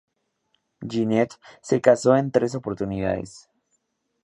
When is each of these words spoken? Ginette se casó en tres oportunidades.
Ginette 0.93 1.37
se 1.61 1.79
casó 1.79 2.15
en 2.17 2.31
tres 2.31 2.55
oportunidades. 2.55 3.47